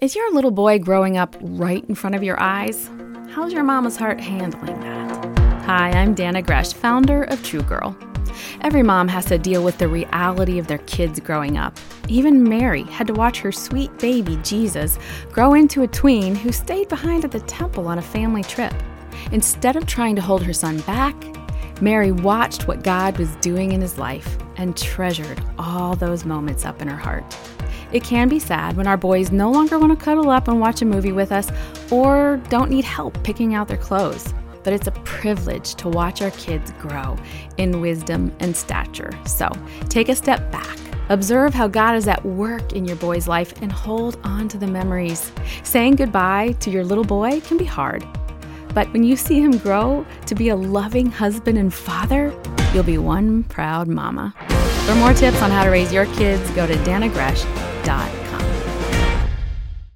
[0.00, 2.88] Is your little boy growing up right in front of your eyes?
[3.30, 5.38] How's your mama's heart handling that?
[5.64, 7.96] Hi, I'm Dannah Gresh, founder of True Girl.
[8.60, 11.76] Every mom has to deal with the reality of their kids growing up.
[12.06, 15.00] Even Mary had to watch her sweet baby, Jesus,
[15.32, 18.74] grow into a tween who stayed behind at the temple on a family trip.
[19.32, 21.16] Instead of trying to hold her son back,
[21.82, 26.80] Mary watched what God was doing in his life and treasured all those moments up
[26.80, 27.36] in her heart.
[27.92, 30.82] It can be sad when our boys no longer want to cuddle up and watch
[30.82, 31.50] a movie with us
[31.90, 34.34] or don't need help picking out their clothes.
[34.62, 37.16] But it's a privilege to watch our kids grow
[37.56, 39.10] in wisdom and stature.
[39.24, 39.50] So
[39.88, 40.78] take a step back.
[41.08, 44.66] Observe how God is at work in your boy's life and hold on to the
[44.66, 45.32] memories.
[45.62, 48.06] Saying goodbye to your little boy can be hard,
[48.74, 52.34] but when you see him grow to be a loving husband and father,
[52.74, 54.34] you'll be one proud mama.
[54.84, 58.17] For more tips on how to raise your kids, go to dannahgresh.com dot